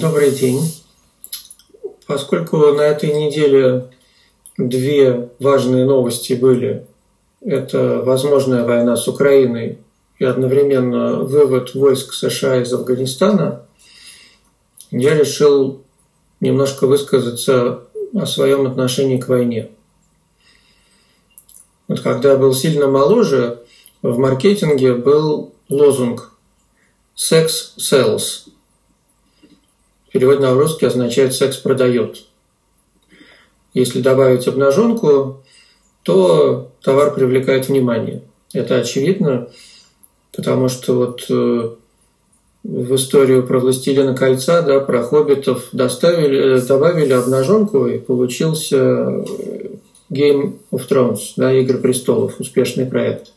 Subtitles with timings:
[0.00, 0.58] Добрый день.
[2.06, 3.90] Поскольку на этой неделе
[4.56, 6.86] две важные новости были,
[7.42, 9.80] это возможная война с Украиной
[10.18, 13.66] и одновременно вывод войск США из Афганистана,
[14.90, 15.82] я решил
[16.40, 17.82] немножко высказаться
[18.14, 19.72] о своем отношении к войне.
[21.86, 23.62] Вот когда я был сильно моложе,
[24.00, 26.32] в маркетинге был лозунг
[27.14, 28.52] «Sex sells».
[30.12, 32.24] Перевод на русский означает «секс продает».
[33.72, 35.42] Если добавить обнаженку,
[36.02, 38.22] то товар привлекает внимание.
[38.52, 39.48] Это очевидно,
[40.36, 41.70] потому что вот э,
[42.64, 49.24] в историю про «Властелина кольца», да, про хоббитов доставили, э, добавили обнаженку, и получился э,
[50.10, 53.32] Game of Thrones, да, «Игры престолов», успешный проект.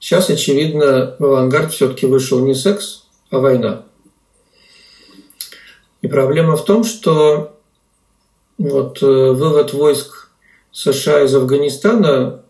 [0.00, 3.84] Сейчас, очевидно, в авангард все-таки вышел не секс, а война.
[6.06, 7.58] И проблема в том, что
[8.58, 10.30] вот э, вывод войск
[10.70, 12.44] США из Афганистана,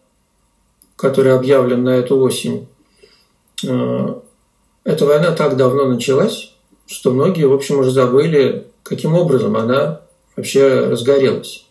[0.95, 2.69] который объявлен на эту осень,
[3.67, 4.15] э,
[4.84, 6.53] эта война так давно началась,
[6.87, 10.03] что многие, в общем, уже забыли, каким образом она
[10.37, 11.65] вообще разгорелась.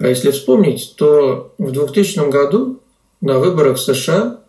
[0.00, 2.80] А если вспомнить, то в 2000 году
[3.20, 4.40] на выборах США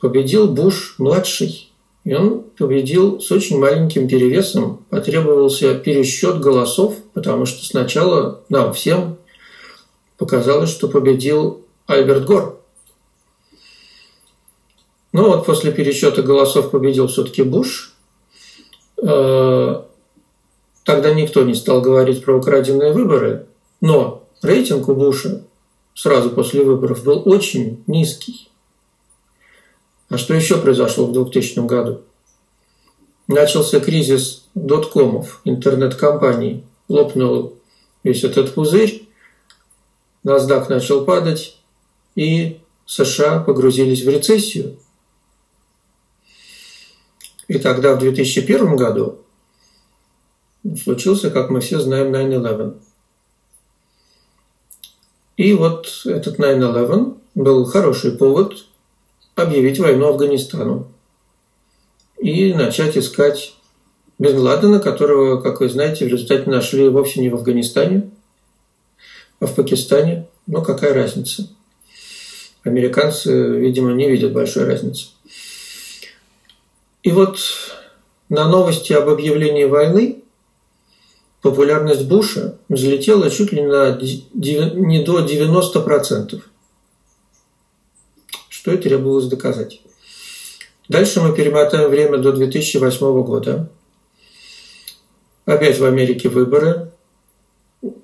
[0.00, 1.66] победил Буш-младший–
[2.04, 4.84] и он победил с очень маленьким перевесом.
[4.88, 9.18] Потребовался пересчет голосов, потому что сначала нам всем
[10.16, 12.60] показалось, что победил Альберт Гор.
[15.12, 17.94] Но вот после пересчета голосов победил все-таки Буш.
[19.02, 19.82] Э,
[20.84, 23.46] тогда никто не стал говорить про украденные выборы,
[23.80, 25.42] но рейтинг у Буша
[25.94, 28.49] сразу после выборов был очень низкий.
[30.10, 32.02] А что еще произошло в 2000 году?
[33.28, 36.64] Начался кризис доткомов, интернет-компаний.
[36.88, 37.56] Лопнул
[38.02, 39.08] весь этот пузырь,
[40.24, 41.56] NASDAQ начал падать,
[42.16, 44.76] и США погрузились в рецессию.
[47.46, 49.20] И тогда, в 2001 году,
[50.82, 52.80] случился, как мы все знаем, 9-11.
[55.36, 58.64] И вот этот 9-11 был хороший повод
[59.34, 60.88] объявить войну Афганистану
[62.18, 63.54] и начать искать
[64.18, 68.10] Бен Ладена, которого, как вы знаете, в результате нашли вовсе не в Афганистане,
[69.40, 70.26] а в Пакистане.
[70.46, 71.48] Но какая разница?
[72.64, 75.06] Американцы, видимо, не видят большой разницы.
[77.02, 77.38] И вот
[78.28, 80.22] на новости об объявлении войны
[81.40, 86.42] популярность Буша взлетела чуть ли на не до 90%
[88.60, 89.80] что и требовалось доказать.
[90.86, 93.70] Дальше мы перемотаем время до 2008 года.
[95.46, 96.90] Опять в Америке выборы.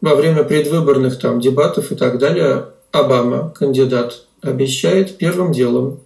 [0.01, 6.01] Во время предвыборных там дебатов и так далее Обама, кандидат, обещает первым делом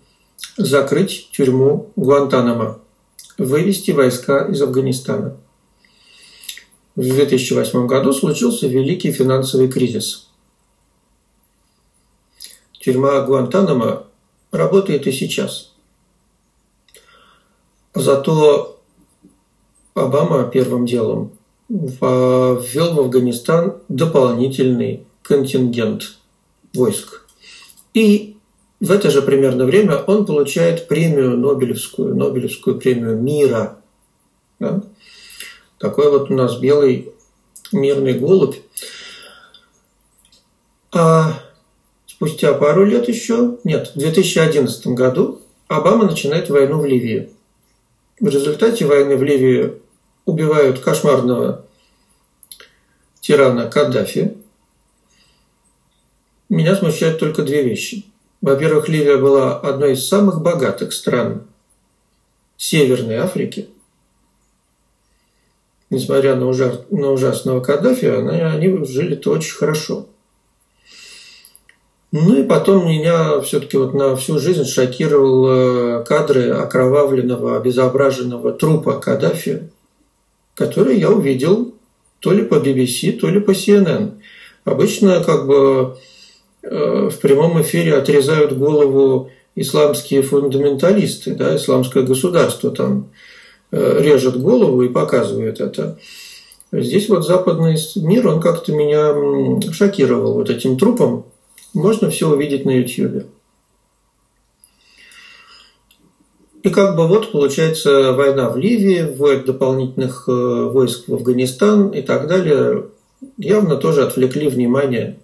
[0.56, 2.81] закрыть тюрьму Гуантанамо,
[3.38, 5.37] вывести войска из Афганистана.
[6.97, 10.28] В 2008 году случился великий финансовый кризис.
[12.81, 14.09] Тюрьма Гуантанамо
[14.53, 15.72] работает и сейчас.
[17.94, 18.81] Зато
[19.94, 21.33] Обама первым делом
[21.69, 26.16] ввел в Афганистан дополнительный контингент
[26.75, 27.27] войск.
[27.94, 28.37] И
[28.81, 33.78] в это же примерно время он получает премию Нобелевскую, Нобелевскую премию мира.
[34.59, 34.82] Да?
[35.78, 37.12] Такой вот у нас белый
[37.72, 38.56] мирный голубь.
[40.93, 41.41] А
[42.20, 47.31] Спустя пару лет еще, нет, в 2011 году Обама начинает войну в Ливии.
[48.20, 49.81] В результате войны в Ливии
[50.26, 51.64] убивают кошмарного
[53.22, 54.36] тирана Каддафи.
[56.50, 58.04] Меня смущают только две вещи.
[58.42, 61.47] Во-первых, Ливия была одной из самых богатых стран
[62.58, 63.70] Северной Африки.
[65.88, 70.06] Несмотря на, ужас, на ужасного Каддафи, они жили-то очень хорошо–
[72.12, 79.70] ну и потом меня все-таки вот на всю жизнь шокировал кадры окровавленного, обезображенного трупа Каддафи,
[80.54, 81.74] который я увидел
[82.20, 84.12] то ли по BBC, то ли по CNN.
[84.64, 85.96] Обычно как бы
[86.62, 93.08] э, в прямом эфире отрезают голову исламские фундаменталисты, да, исламское государство там
[93.72, 95.98] э, режет голову и показывает это.
[96.72, 99.12] Здесь вот западный мир, он как-то меня
[99.72, 101.24] шокировал вот этим трупом,
[101.75, 103.26] можно все увидеть на YouTube.
[106.62, 112.02] И как бы вот получается война в Ливии, вводят дополнительных э, войск в Афганистан и
[112.02, 112.87] так далее.
[113.38, 115.19] Явно тоже отвлекли внимание,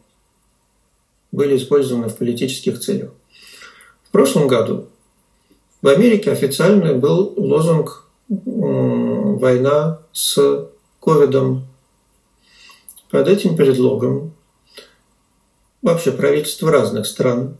[1.32, 3.10] были использованы в политических целях.
[4.04, 4.87] В прошлом году
[5.82, 10.69] в Америке официально был лозунг «Война с
[11.00, 11.66] ковидом».
[13.10, 14.32] Под этим предлогом
[15.86, 17.56] вообще правительства разных стран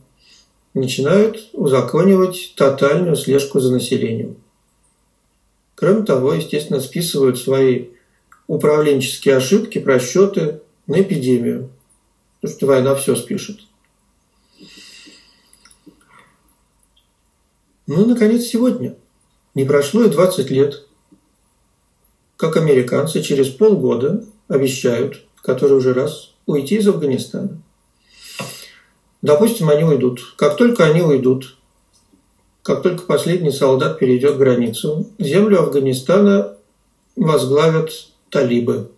[0.73, 4.35] начинают узаконивать тотальную слежку за населением.
[5.75, 7.87] Кроме того, естественно, списывают свои
[8.47, 11.69] управленческие ошибки, просчеты на эпидемию.
[12.41, 13.61] Потому что война все спишет.
[17.87, 18.97] Ну, наконец, сегодня.
[19.55, 20.85] Не прошло и 20 лет,
[22.35, 27.61] как американцы через полгода обещают, который уже раз, уйти из Афганистана.
[29.27, 30.35] Допустим, они уйдут.
[30.37, 31.57] Как только они уйдут,
[32.61, 36.55] как только последний солдат перейдет границу, землю Афганистана
[37.17, 37.91] возглавят
[38.29, 38.89] талибы.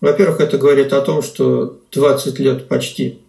[0.00, 3.20] Во-первых, это говорит о том, что 20 лет почти,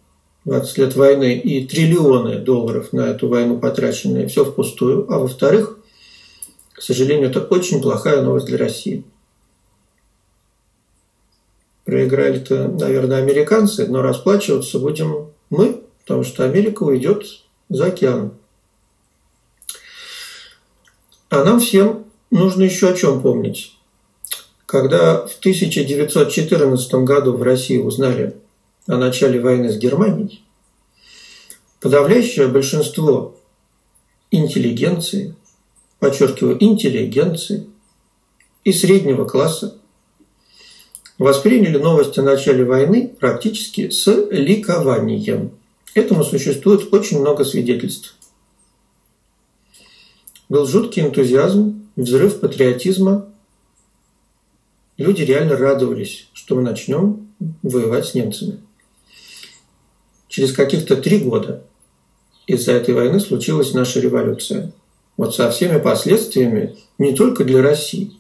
[0.46, 5.06] 20 лет войны и триллионы долларов на эту войну потраченные, все впустую.
[5.14, 5.78] А во-вторых,
[6.74, 9.04] к сожалению, это очень плохая новость для России.
[11.92, 17.26] Проиграли-то, наверное, американцы, но расплачиваться будем мы, потому что Америка уйдет
[17.68, 18.32] за океан.
[21.30, 23.76] А нам всем нужно еще о чем помнить.
[24.66, 28.38] Когда в 1914 году в России узнали
[28.88, 30.46] о начале войны с Германией,
[31.82, 33.36] подавляющее большинство
[34.32, 35.36] интеллигенции,
[36.00, 37.68] подчеркиваю, интеллигенции
[38.64, 39.76] и среднего класса
[41.22, 45.52] восприняли новость о начале войны практически с ликованием.
[45.94, 48.16] Этому существует очень много свидетельств.
[50.50, 53.28] Был жуткий энтузиазм, взрыв патриотизма.
[54.98, 57.28] Люди реально радовались, что мы начнем
[57.62, 58.60] воевать с немцами.
[60.28, 61.64] Через каких-то три года
[62.48, 64.74] из-за этой войны случилась наша революция.
[65.18, 68.14] Вот со всеми последствиями не только для России,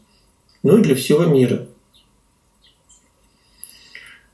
[0.61, 1.67] но и для всего мира–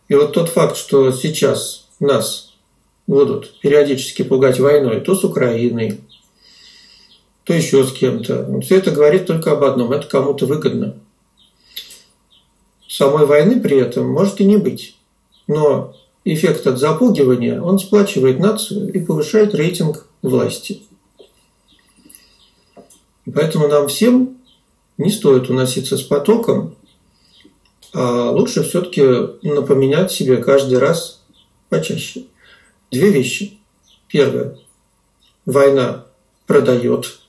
[0.08, 2.54] и вот тот факт, что сейчас нас
[3.08, 6.00] будут периодически пугать войной, то с Украиной,
[7.44, 10.96] то еще с кем-то, все это говорит только об одном– это кому-то выгодно.
[12.88, 14.98] Самой войны при этом может и не быть,
[15.48, 15.96] но
[16.26, 20.82] эффект от запугивания, он сплачивает нацию и повышает рейтинг власти.
[23.34, 24.38] Поэтому нам всем
[24.98, 26.77] не стоит уноситься с потоком
[27.94, 29.02] а лучше все-таки
[29.42, 31.22] напоминать себе каждый раз
[31.70, 32.26] почаще.
[32.92, 33.58] Две вещи.
[34.08, 34.58] Первое.
[35.46, 36.06] Война
[36.46, 37.20] продает.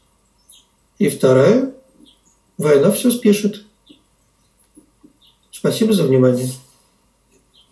[0.98, 1.72] И вторая.
[2.56, 3.64] Война все спешит.
[5.50, 6.50] Спасибо за внимание.